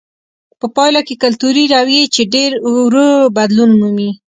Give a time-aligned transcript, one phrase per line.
[0.59, 4.09] په پایله کې کلتوري رویې چې ډېر ورو بدلون مومي.